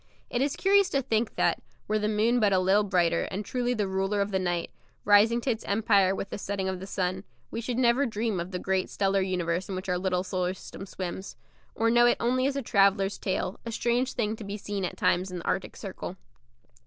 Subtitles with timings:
[0.31, 3.75] It is curious to think that, were the moon but a little brighter and truly
[3.75, 4.71] the ruler of the night,
[5.05, 8.49] rising to its empire with the setting of the sun, we should never dream of
[8.49, 11.35] the great stellar universe in which our little solar system swims
[11.75, 14.97] or know it only as a traveller's tale, a strange thing to be seen at
[14.97, 16.17] times in the Arctic Circle.